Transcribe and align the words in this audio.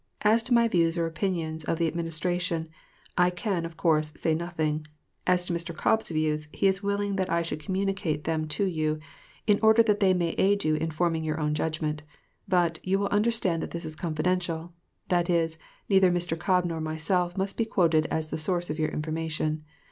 As 0.23 0.41
to 0.41 0.53
my 0.55 0.67
views 0.67 0.97
or 0.97 1.05
opinions 1.05 1.63
of 1.63 1.77
the 1.77 1.87
Administration, 1.87 2.69
I 3.19 3.29
can, 3.29 3.67
of 3.67 3.77
course, 3.77 4.11
say 4.15 4.33
nothing. 4.33 4.87
As 5.27 5.45
to 5.45 5.53
Mr. 5.53 5.77
Cobb's 5.77 6.09
views, 6.09 6.47
he 6.51 6.65
is 6.65 6.81
willing 6.81 7.17
that 7.17 7.29
I 7.29 7.43
should 7.43 7.61
communicate 7.61 8.23
them 8.23 8.47
to 8.47 8.65
you, 8.65 8.97
in 9.45 9.59
order 9.61 9.83
that 9.83 9.99
they 9.99 10.15
may 10.15 10.29
aid 10.39 10.63
you 10.63 10.73
in 10.73 10.89
forming 10.89 11.23
your 11.23 11.39
own 11.39 11.53
judgment; 11.53 12.01
but, 12.47 12.79
you 12.83 12.97
will 12.97 13.09
understand 13.09 13.61
that 13.61 13.69
this 13.69 13.85
is 13.85 13.95
confidential 13.95 14.73
that 15.09 15.29
is, 15.29 15.59
neither 15.87 16.09
Mr. 16.09 16.35
Cobb 16.35 16.65
nor 16.65 16.81
myself 16.81 17.37
must 17.37 17.55
be 17.55 17.63
quoted 17.65 18.07
as 18.07 18.31
the 18.31 18.39
source 18.39 18.71
of 18.71 18.79
your 18.79 18.89
information. 18.89 19.63